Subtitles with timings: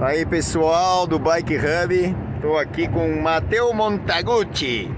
[0.00, 4.90] Aí pessoal do Bike Hub, estou aqui com o Mateo Montaguchi.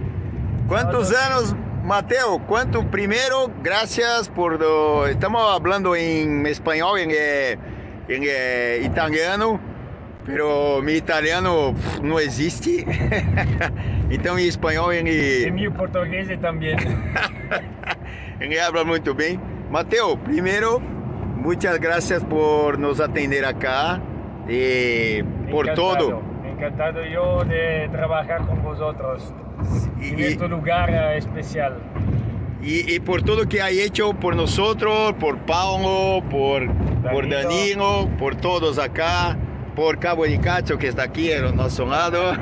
[0.68, 2.38] Quantos anos, Mateo?
[2.46, 4.56] Quanto primeiro, gracias por...
[4.56, 5.08] Do...
[5.08, 7.58] Estamos falando em espanhol, em, eh,
[8.08, 9.60] em eh, italiano,
[10.24, 12.86] pero mi italiano não existe.
[14.08, 16.76] então em espanhol ele, E meu português também.
[18.38, 19.40] ele habla muito bem.
[19.68, 24.00] Mateo, primeiro, muitas gracias por nos atender acá.
[24.48, 26.22] E por Encantado, todo.
[26.52, 29.32] Encantado yo de trabajar con vosotros
[30.00, 31.78] en Y- y- este lugar eh, especial.
[32.62, 36.66] Y, y por todo que hay hecho por nosotros, por Paulo, por,
[37.02, 37.48] por Danilo.
[37.48, 39.36] Danilo, por todos acá,
[39.74, 42.32] por Cabo de Cacho que está aquí en nuestro lado.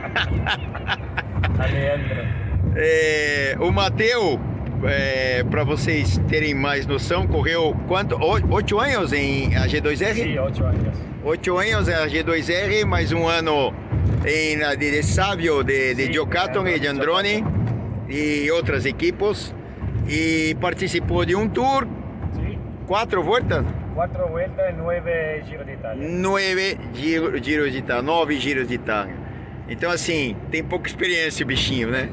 [1.59, 2.23] Alejandro.
[2.77, 3.73] É, o
[4.81, 8.17] Mateu, para vocês terem mais noção, correu quanto?
[8.51, 10.15] Oito anos em AG2R?
[10.15, 10.97] Sí, ocho años.
[11.23, 13.75] Oito anos em AG2R, mais um ano
[14.27, 17.45] em la de, de Savio, de, de eh, e de Androni
[18.09, 19.55] e outros equipos.
[20.09, 21.87] E participou de um tour,
[22.87, 23.65] quatro voltas,
[23.95, 26.09] Cuatro vueltas y nueve Giro de Italia.
[26.09, 29.15] nove giro, giros de Itália, nove giros de Itália.
[29.69, 32.09] Então, assim, tem pouca experiência o bichinho, né?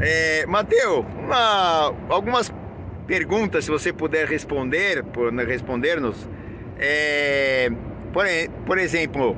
[0.00, 2.52] É, Mateu, uma- algumas
[3.06, 6.28] perguntas, se você puder responder, por, responder-nos.
[6.78, 7.68] É,
[8.12, 8.24] por,
[8.64, 9.36] por exemplo,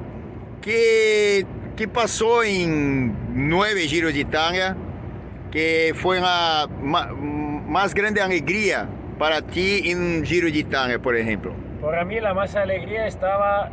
[0.61, 4.77] que, que passou em nove giros de Itália,
[5.51, 8.89] que foi a ma- mais grande alegria
[9.19, 11.55] para ti em um giro de Itália, por exemplo?
[11.81, 13.71] Para mí la más alegría estaba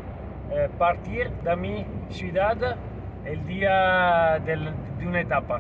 [0.51, 2.77] eh, partir de mi ciudad
[3.25, 5.59] el día del- de una etapa,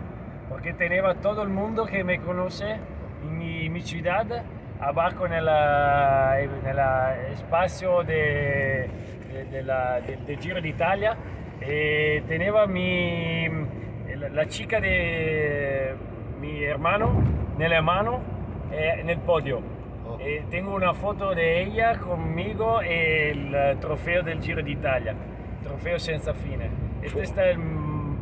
[0.57, 2.77] porque tenía todo el mundo que me conoce
[3.21, 4.25] en mi, mi ciudad,
[4.79, 8.89] abajo en el, en el ah, espacio de,
[9.31, 11.15] de- de la- del- del Giro d'Italia.
[11.61, 13.47] Eh, tenía mi,
[14.15, 15.93] la, la chica de
[16.41, 17.21] mi hermano,
[17.59, 18.19] nella mano,
[18.71, 19.61] eh, en el podio.
[20.07, 20.17] Oh.
[20.19, 25.13] Eh, tengo una foto de ella conmigo e il eh, trofeo del Giro d'Italia,
[25.61, 26.67] trofeo senza fine.
[27.03, 27.59] Este es el,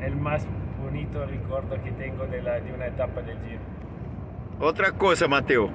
[0.02, 0.46] el más
[0.96, 3.60] bonito ricordo que tengo de, la, de una etapa del Giro.
[4.62, 5.70] Outra coisa, Mateu.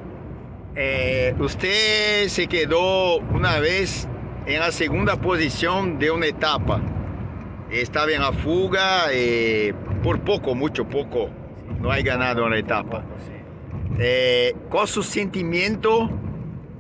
[0.75, 4.09] É, você se quedou uma vez
[4.47, 6.81] em a segunda posição de uma etapa.
[7.71, 11.31] Estava em la fuga e por pouco, muito pouco,
[11.79, 13.01] não ha ganado uma etapa.
[13.01, 13.33] Poco, sí.
[13.99, 16.09] É, qual o seu sentimento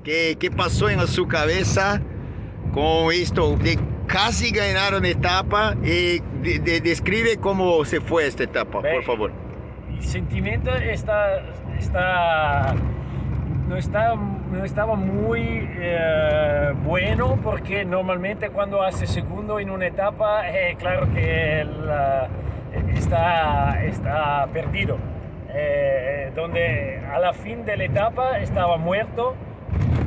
[0.02, 2.02] que, que passou na sua cabeça
[2.72, 3.76] com isto de
[4.10, 9.32] quase ganhar uma etapa e de, de- descreve como se foi esta etapa, por favor.
[9.88, 11.42] El sentimiento está,
[11.78, 12.74] está,
[13.68, 20.48] no, está, no estaba muy eh, bueno porque normalmente cuando hace segundo en una etapa,
[20.48, 22.28] eh, claro que la-
[22.96, 24.98] está, está perdido.
[25.52, 29.34] Eh, donde a la fin de la etapa estaba muerto,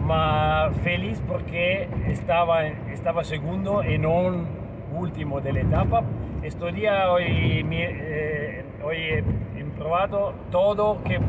[0.03, 4.45] ma feliz porque estaba, estaba segundo y no
[4.93, 6.03] último de la etapa.
[6.43, 9.23] Este día hoy, eh, hoy he
[9.77, 11.19] probado todo que,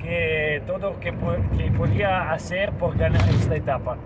[0.00, 1.12] que, todo que,
[1.56, 3.96] que podía hacer por ganar esta etapa.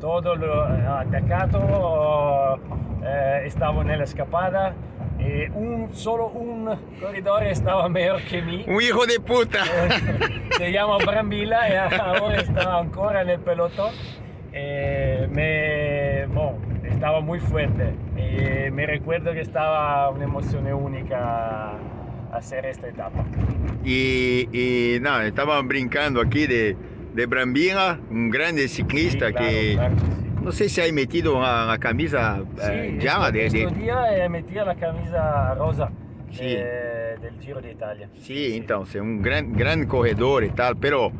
[0.00, 2.58] Todo lo he atacado,
[3.04, 4.74] eh, estaba en la escapada.
[5.24, 6.68] Eh, un, solo un
[7.00, 8.64] corredor estaba mejor que mí.
[8.66, 9.64] Um hijo de puta!
[10.56, 13.92] se llama Brambilla y ahora está ancora en el pelotón.
[14.52, 17.94] Eh, me, bueno, estaba muy fuerte.
[18.16, 21.72] Eh, me recuerdo que estaba una emoción única
[22.32, 23.24] hacer esta etapa.
[23.84, 26.76] E, e não, estavam brincando aqui de,
[27.14, 30.11] de Brambila, um grande ciclista Sí, claro, que claro
[30.42, 30.44] sí.
[30.44, 33.78] não sei se aí metido a, a camisa eh, Sí, já esto- de, de, estos
[33.78, 35.90] días eh, metí la camisa rosa
[36.32, 36.40] Sí.
[36.42, 38.08] eh, del Giro de Italia.
[38.14, 41.12] Sim, então, ser um grande, grande corredor e tal, pero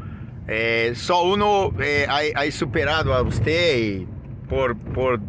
[0.48, 4.08] eh, só uno eh, ha, superado a você e
[4.48, 5.20] por, por,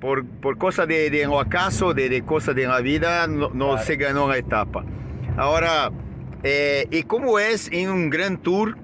[0.00, 3.70] por, por coisa de, de um acaso, de, de coisa de la vida, no, no
[3.70, 3.84] Claro.
[3.84, 4.84] se ganhou a etapa.
[5.36, 5.90] Agora,
[6.44, 8.76] eh, e como é em um Grand Tour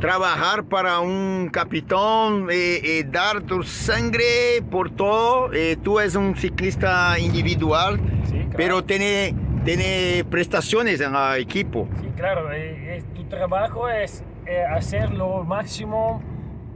[0.00, 5.54] trabalhar para um capitão e, e dar tu sangue por todo?
[5.54, 8.50] Eh, tu és um ciclista individual, Sí, claro.
[8.56, 9.34] pero tiene,
[9.64, 11.88] tiene prestaciones en el equipo.
[12.00, 16.22] Sí, claro, eh, eh, tu trabajo es eh, hacer lo máximo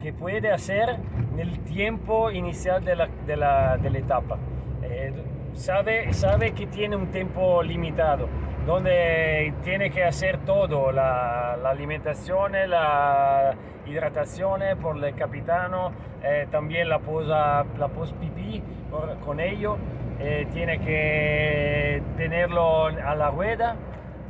[0.03, 0.99] que puede hacer
[1.33, 4.39] en el tiempo inicial de la, de la, de la etapa.
[4.83, 5.13] Eh,
[5.55, 8.29] sabe, sabe que tiene un tiempo limitado,
[8.67, 13.55] donde tiene que hacer todo, la, alimentación, la
[13.87, 15.93] hidratación por el capitano,
[16.23, 19.77] eh, también la posa, la post pipí por- con ello.
[20.21, 23.75] eh, tiene que tenerlo a la rueda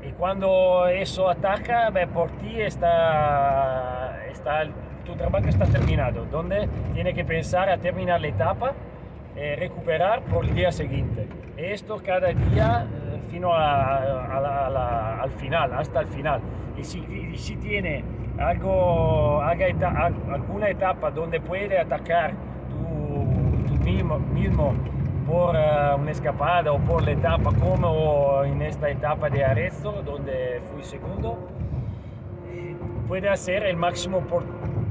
[0.09, 4.63] y cuando eso ataca, por ti está, está,
[5.05, 8.73] tu trabajo está terminado, donde tiene que pensar a terminar la etapa,
[9.37, 11.27] eh, recuperar por el día siguiente.
[11.59, 12.87] Esto cada día
[13.33, 16.41] eh, fino al final, hasta el final.
[16.77, 17.03] Y si,
[17.37, 18.05] si tiene
[18.39, 22.35] algo, alguna etapa donde puede atacar
[22.71, 24.75] tu, mismo, mismo
[25.27, 30.61] por uh, una escapada o por la etapa como en esta etapa de Arezzo donde
[30.73, 31.39] fui segundo,
[33.07, 34.43] puede hacer el máximo por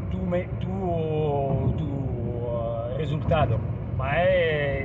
[0.09, 0.19] tu,
[0.59, 1.75] tu uh,
[2.97, 3.59] resultado.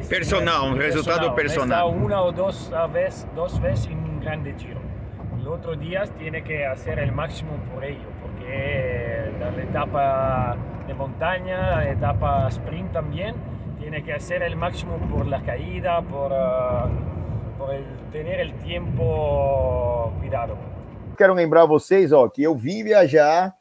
[0.08, 1.86] Personal, un resultado personal.
[1.86, 4.80] una o dos veces, dos veces en un grande giro.
[5.38, 11.76] El otro día tiene que hacer el máximo por ello, porque la etapa de montaña,
[11.76, 13.34] la etapa sprint también,
[13.78, 20.12] tiene que hacer el máximo por la caída, por, uh, por el, tener el tiempo
[20.18, 20.56] cuidado.
[21.16, 23.55] Quero lembrar vocês, ó, que eu vim viajar,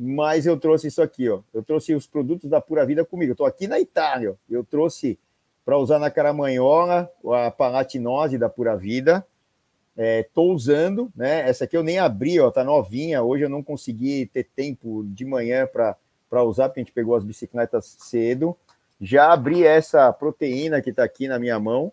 [0.00, 1.40] mas eu trouxe isso aqui, ó.
[1.52, 3.34] Eu trouxe os produtos da Pura Vida comigo.
[3.34, 4.34] Tô aqui na Itália, ó.
[4.48, 5.18] Eu trouxe
[5.64, 9.26] para usar na caramanhola a palatinose da Pura Vida.
[9.96, 11.48] Estou é, usando, né?
[11.48, 13.24] Essa aqui eu nem abri, ó, tá novinha.
[13.24, 17.24] Hoje eu não consegui ter tempo de manhã para usar, porque a gente pegou as
[17.24, 18.56] bicicletas cedo.
[19.00, 21.90] Já abri essa proteína que está aqui na minha mão.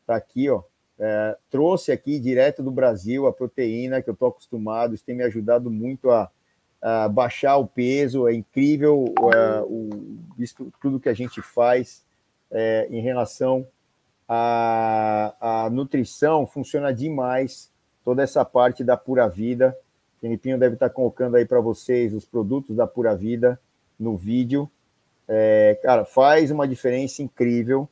[0.00, 0.62] Está aqui, ó.
[0.98, 4.94] É, trouxe aqui direto do Brasil a proteína que eu estou acostumado.
[4.94, 6.30] Isso tem me ajudado muito a,
[7.10, 8.28] baixar o peso.
[8.28, 9.90] É incrível é, o,
[10.38, 12.04] isso, tudo que a gente faz
[12.50, 13.66] é, em relação
[14.28, 15.34] à,
[15.64, 16.46] à nutrição.
[16.46, 17.70] Funciona demais.
[18.04, 19.76] Toda essa parte da Pura Vida.
[20.20, 23.60] Felipinho deve estar colocando aí para vocês os produtos da Pura Vida
[23.98, 24.70] no vídeo.
[25.28, 27.88] É, cara, faz uma diferença incrível,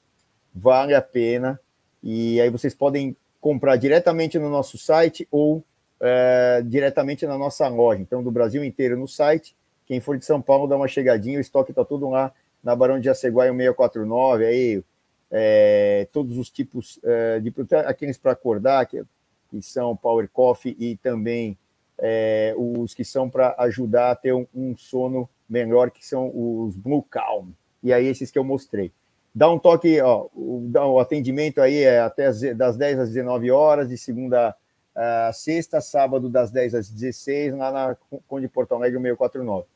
[0.55, 1.61] vale a pena.
[2.03, 5.65] E aí vocês podem comprar diretamente no nosso site ou
[6.01, 8.01] é, diretamente na nossa loja.
[8.01, 9.57] Então, do Brasil inteiro no site.
[9.87, 12.33] Quem for de São Paulo, dá uma chegadinha, o estoque está tudo lá
[12.63, 14.83] na Barão de Jaceguai 649, aí
[15.31, 17.53] é, todos os tipos é, de
[17.87, 19.03] aqueles para acordar, que,
[19.51, 21.59] que, são Power Coffee e também
[21.99, 26.77] é, os que são para ajudar a ter um, um sono melhor, que são os
[26.77, 27.51] Blue Calm.
[27.83, 28.91] E aí, esses que eu mostrei.
[29.35, 33.51] Dá um toque, ó, o, o atendimento aí é até as, das 10 às 19
[33.51, 34.57] horas, de segunda
[34.95, 37.97] a sexta, sábado das 10 às 16, lá na
[38.29, 39.67] Conde Porto Alegre 649.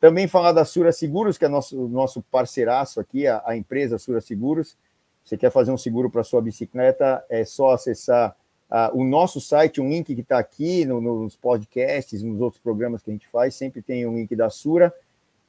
[0.00, 4.20] Também falar da Sura Seguros, que é nosso, nosso parceiraço aqui, a, a empresa Sura
[4.20, 4.76] Seguros.
[5.24, 8.36] Você quer fazer um seguro para sua bicicleta, é só acessar
[8.70, 13.02] uh, o nosso site, um link que está aqui no, nos podcasts, nos outros programas
[13.02, 14.92] que a gente faz, sempre tem um link da Sura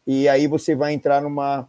[0.06, 1.68] e aí você vai entrar numa,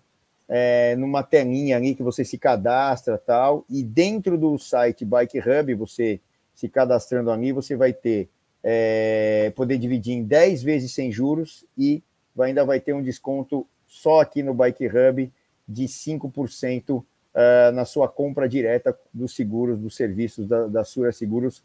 [0.49, 5.75] é, numa telinha ali que você se cadastra tal, e dentro do site Bike Hub,
[5.75, 6.20] você
[6.54, 8.28] se cadastrando ali, você vai ter,
[8.62, 12.02] é, poder dividir em 10 vezes sem juros e
[12.38, 15.30] ainda vai ter um desconto só aqui no Bike Hub
[15.68, 21.12] de 5% uh, é, na sua compra direta dos seguros, dos serviços da, da Sura
[21.12, 21.62] Seguros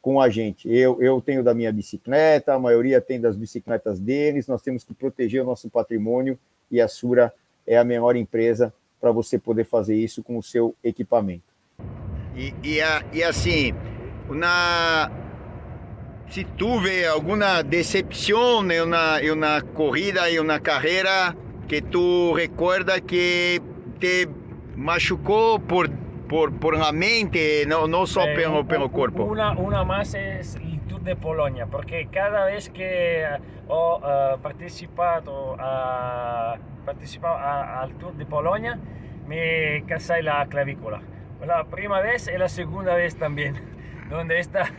[0.00, 0.68] com a gente.
[0.68, 4.92] Eu, eu tenho da minha bicicleta, a maioria tem das bicicletas deles, nós temos que
[4.92, 6.38] proteger o nosso patrimônio
[6.70, 7.32] e a Sura
[7.66, 11.52] é a melhor empresa para você poder fazer isso com o seu equipamento.
[12.34, 12.78] E, e,
[13.12, 13.72] e assim,
[14.28, 15.10] na,
[16.28, 21.36] se tu vê alguma decepção em uma, em uma corrida, em uma carreira,
[21.68, 23.60] que tu recuerda que
[23.98, 24.28] te
[24.76, 25.88] machucou por
[26.32, 29.24] por, por la mente, no, no solo eh, pelo, pelo cuerpo.
[29.24, 33.26] Una, una más es el Tour de Polonia, porque cada vez que
[33.68, 38.78] ho uh, partecipato, a, partecipato a, al Tour de Polonia,
[39.28, 41.02] me casai la clavícula.
[41.46, 43.60] La primera vez y la segunda vez también,
[44.12, 44.70] donde esta,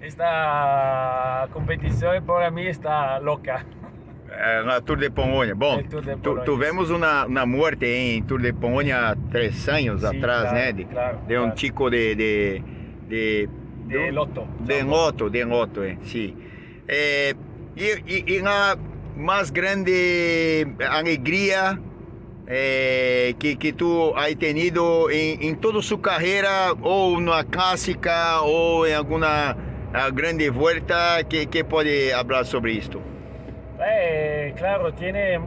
[0.00, 3.64] esta competición para mí está loca.
[4.30, 5.54] É, na Tour de Polônia.
[5.54, 10.42] Bom, de tu, tivemos uma, uma morte em Tour de Polônia três anos Sim, atrás,
[10.42, 10.72] claro, né?
[10.72, 11.90] De, claro, de um claro.
[11.90, 12.14] de...
[12.14, 12.62] De,
[13.08, 13.48] de,
[13.86, 14.46] de loto.
[14.60, 16.36] De loto, de loto, eh, sim.
[16.86, 17.34] É,
[17.74, 18.76] e, a
[19.16, 21.78] mais grande alegria
[22.50, 28.40] é, que, que tu has tenido em, em toda a sua carreira, ou na clássica,
[28.40, 29.54] ou em alguma
[30.14, 33.02] grande volta, que, que pode falar sobre isto?
[33.80, 35.38] Eh, claro, tiene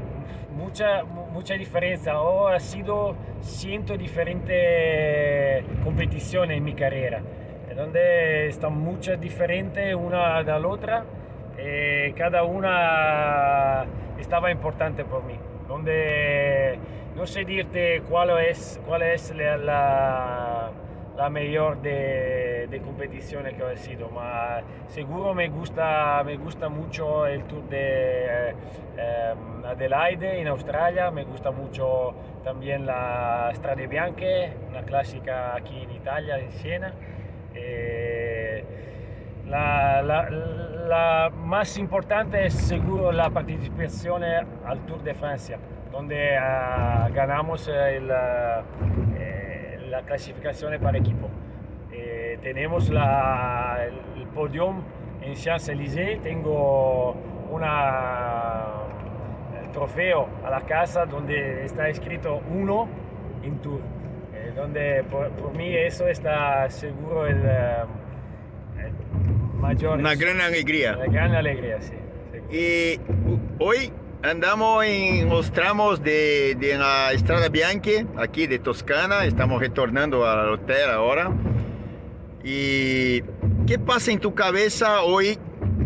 [0.56, 2.20] mucha, mucha diferencia.
[2.22, 7.24] O ha sido ciento diferentes competiciones en mi carrera,
[7.76, 11.04] donde están muchas diferentes una de la otra.
[11.58, 13.86] Eh, cada una
[14.20, 15.36] estaba importante por mí.
[15.72, 16.78] Donde
[17.16, 20.70] no sé decirte cuál es, cuál es la,
[21.16, 27.26] la mejor de, de competiciones que he sido, pero seguro me gusta, me gusta mucho
[27.26, 28.50] el Tour de
[28.98, 29.34] eh,
[29.66, 36.38] Adelaide en Australia, me gusta mucho también la Strade Bianche, una clásica aquí en Italia,
[36.38, 36.94] en Siena.
[37.56, 38.11] Eh,
[39.52, 40.30] la, la,
[40.88, 45.60] la, más importante es seguro la participación al Tour de Francia,
[45.92, 48.10] donde uh, ganamos el,
[49.18, 51.28] eh, la clasificación para equipo.
[51.92, 53.80] Eh, tenemos la,
[54.16, 54.82] el, podium
[55.22, 57.18] en Champs-Élysées, tengo
[57.52, 58.68] una,
[59.62, 62.88] el trofeo a la casa donde está escrito uno
[63.44, 63.82] en Tour,
[64.34, 68.01] eh, donde por, por, mí eso está seguro el, el
[69.62, 70.00] mayor...
[70.00, 70.98] Una gran alegría.
[70.98, 71.94] Una gran alegría, sí.
[72.56, 73.00] Y
[73.60, 80.28] hoy andamos en los tramos de, de la Estrada Bianchi, aquí de Toscana, estamos retornando
[80.28, 81.32] al hotel ahora.
[82.44, 83.22] ¿Y
[83.68, 85.38] qué pasa en tu cabeza hoy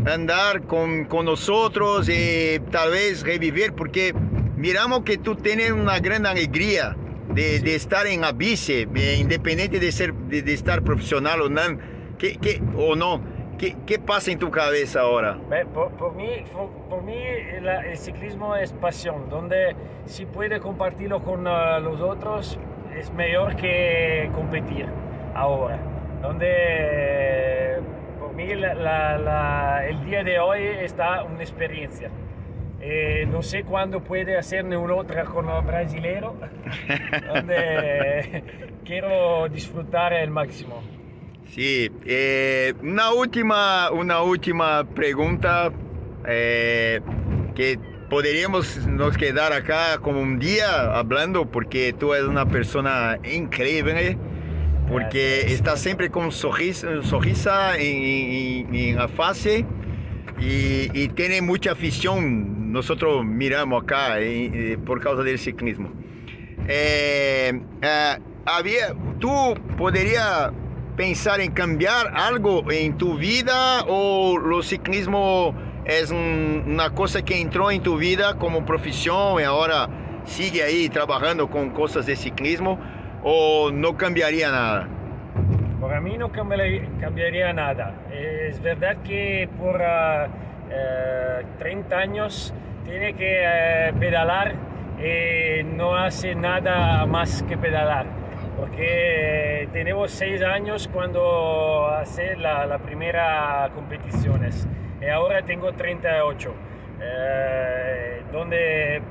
[0.05, 3.73] andar con, con nosotros y tal vez revivir?
[3.73, 4.13] Porque
[4.55, 6.95] miramos que tú tienes una gran alegría
[7.33, 8.87] de, de estar en la bici,
[9.19, 11.61] independiente de, ser, de, de estar profesional o no.
[12.17, 13.34] ¿Qué, qué, o no.
[13.57, 15.37] ¿Qué, ¿Qué, pasa en tu cabeza ahora?
[15.73, 17.15] Por, por mí, por, por mí
[17.61, 22.59] la, el ciclismo es pasión, donde si puede compartirlo con uh, los otros
[22.97, 24.87] es mejor que competir
[25.33, 25.79] ahora.
[26.21, 27.79] Donde
[28.19, 28.73] por mí la,
[29.17, 32.09] la, el día de hoy está una experiencia.
[32.81, 36.33] Eh, no sé cuándo puede hacer una otra con los brasileños,
[37.33, 38.43] donde
[38.83, 40.83] quiero disfrutar el máximo.
[41.53, 45.71] Sí, eh, una, última, una última pregunta
[46.27, 46.99] eh,
[47.55, 54.17] que podríamos nos quedar acá como un día hablando porque tú eres una persona increíble,
[54.89, 59.65] porque estás siempre con sonrisa, sonrisa en, en, en, la fase
[60.39, 62.73] y, y, tiene mucha afición.
[62.73, 65.89] Nosotros miramos acá eh, por causa del ciclismo.
[68.45, 70.51] había, tú podrías
[70.95, 75.53] pensar en cambiar algo en tu vida o lo ciclismo
[75.85, 79.89] es un, una cosa que entró en tu vida como profesión y ahora
[80.23, 82.79] sigue ahí trabajando con cosas de ciclismo
[83.23, 84.87] o no cambiaría nada?
[85.81, 87.93] Para mí no cambiaría nada.
[88.11, 92.53] Es verdad que por uh, uh, 30 años
[92.85, 94.55] tiene que uh, pedalar
[94.97, 98.24] y no hace nada más que pedalar
[98.57, 104.67] porque tenemos seis años cuando hace la, la primera competiciones.
[105.01, 106.53] Y ahora tengo 38,
[107.01, 109.01] eh, donde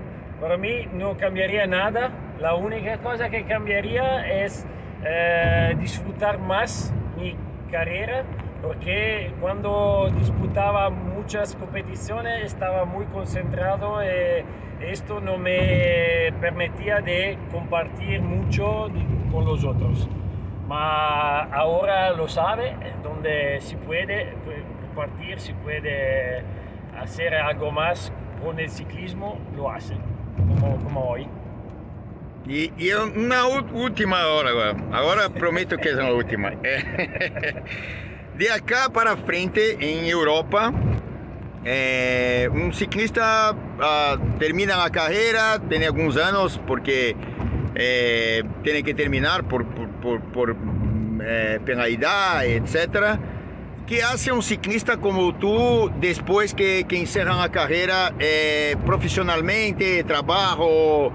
[0.40, 2.10] para mí no cambiaría nada,
[2.40, 4.66] la única cosa que cambiaría es
[5.04, 7.36] eh, disfrutar más mi
[7.70, 8.24] carrera,
[8.62, 14.00] porque cuando disputaba muchas competiciones estaba muy concentrado.
[14.02, 14.44] Eh,
[14.80, 18.88] esto no me permitía de compartir mucho
[19.34, 20.08] con los otros.
[20.66, 24.32] Pero ahora lo sabe, donde si puede
[24.86, 26.42] compartir, si puede
[26.98, 28.12] hacer algo más
[28.42, 29.94] con el ciclismo, lo hace,
[30.36, 31.26] como, como hoy.
[32.46, 36.50] Y, y, una última hora, ahora prometo que es la última.
[38.38, 40.72] De acá para frente en Europa,
[41.64, 47.16] eh, un ciclista uh, termina la carrera, tiene algunos años porque
[47.74, 50.56] eh, tiene que terminar por, por, por, por
[51.22, 53.18] eh, penalidad, etc.
[53.86, 61.12] ¿Qué hace un ciclista como tú después que, que encerran la carrera eh, profesionalmente, trabajo?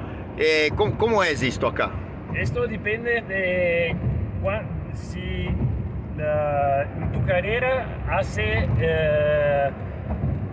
[0.75, 1.91] ¿cómo, ¿cómo, es esto acá?
[2.33, 3.93] Esto depende de
[4.93, 5.49] si
[6.17, 8.69] la, tu carrera hace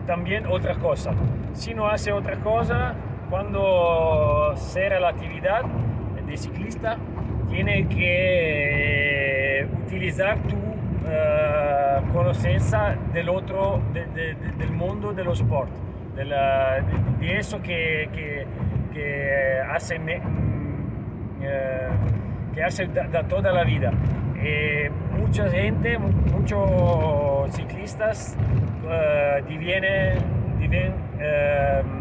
[0.06, 1.12] también otra cosa.
[1.52, 2.94] Si no hace otra cosa,
[3.30, 5.62] cuando será la actividad
[6.26, 6.96] de ciclista,
[7.48, 15.24] tiene que eh, utilizar tu uh, conocencia del otro, de, de, de, del mundo de
[15.24, 15.70] los sport,
[16.16, 16.80] de, la,
[17.20, 18.46] de eso que, que,
[18.92, 20.22] que hace, me, uh,
[22.54, 23.92] que hace da, da toda la vida.
[24.38, 28.36] Eh, mucha gente, muchos ciclistas
[28.84, 31.96] uh, divienen, uh,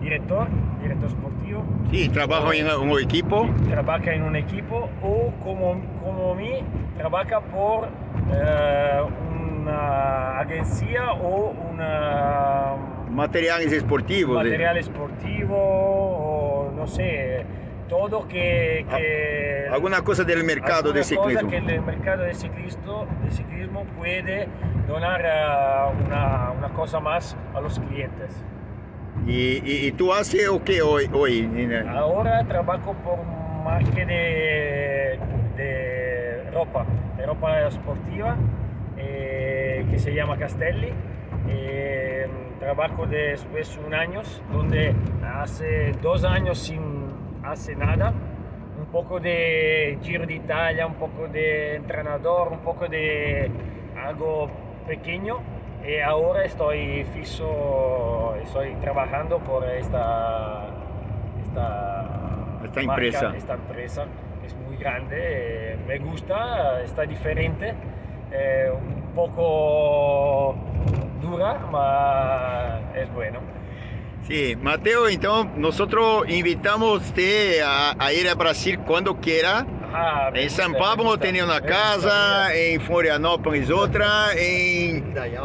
[0.00, 0.48] director,
[0.82, 1.41] director sportivo.
[1.90, 3.48] Sí, trabaja en un equipo.
[3.68, 6.62] Trabaja en un equipo o como, como mí,
[6.96, 7.88] trabaja por
[9.68, 12.74] una agencia o una...
[13.10, 14.36] Materiales esportivos.
[14.36, 17.44] Material esportivo o no sé
[17.92, 21.50] todo que, que alguna cosa del mercado de alguna cosa ciclismo.
[21.50, 24.48] que el mercado de ciclismo, de ciclismo puede
[24.88, 28.42] donar eh, una, una cosa más a los clientes.
[29.26, 31.08] Y, y- y tú haces o qué hoy?
[31.12, 31.48] hoy?
[31.88, 33.18] Ahora trabajo por
[33.64, 35.18] marca de,
[35.56, 36.84] de ropa,
[37.16, 38.36] de ropa sportiva
[38.96, 40.92] eh, que se llama Castelli.
[41.48, 42.26] Eh,
[42.58, 46.80] trabajo después un año, donde hace dos años sin
[47.44, 48.12] hace nada,
[48.78, 53.50] un poco de Giro de Italia, un poco de entrenador, un poco de
[54.04, 54.48] algo
[54.86, 55.38] pequeño.
[55.86, 60.68] Y ahora estoy fijo, estoy trabajando por esta,
[61.44, 62.06] esta,
[62.64, 63.34] Esta marca, empresa.
[63.36, 64.04] esta empresa
[64.46, 67.74] es muy grande, eh, me gusta, está diferente,
[68.30, 70.54] eh, un poco
[71.20, 73.40] dura, pero es bueno.
[74.28, 77.12] Sí, Mateo, entonces nosotros invitamos
[77.64, 79.66] a, a ir a Brasil cuando quiera.
[79.94, 85.02] Ah, En gusta, São Paulo tem uma me casa, em Florianópolis outra, em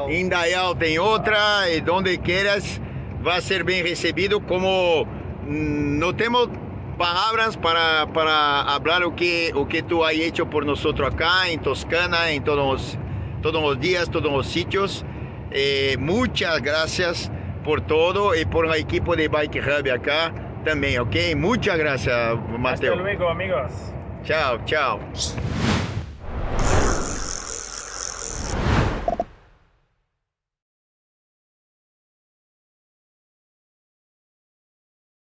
[0.09, 0.75] Indaial.
[0.75, 2.81] Tem outra, e donde quieras
[3.21, 4.39] vai ser bem recebido.
[4.39, 5.05] Como
[5.45, 6.49] mm, não temos
[6.97, 11.57] palavras para, para falar o que, o que tu has hecho por nosotros acá em
[11.59, 12.99] Toscana, em todos os,
[13.41, 15.05] todos os dias, todos os sítios.
[15.51, 17.31] Eh, muchas gracias
[17.63, 21.35] por todo e por el equipo de Bike Hub acá também, ok?
[21.35, 22.95] Muchas gracias, Hasta Mateo.
[22.95, 23.93] luego, amigos.
[24.27, 25.66] Tchau, tchau.